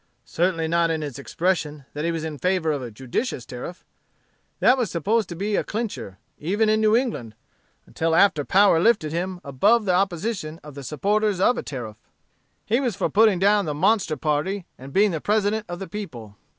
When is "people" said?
15.87-16.35